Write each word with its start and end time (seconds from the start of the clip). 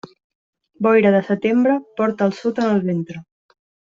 Boira 0.85 1.11
de 1.17 1.19
setembre, 1.27 1.75
porta 2.01 2.29
el 2.31 2.35
sud 2.39 2.63
en 2.65 2.69
el 2.71 2.83
ventre. 2.91 3.23